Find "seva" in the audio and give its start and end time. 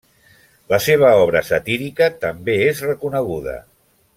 0.85-1.11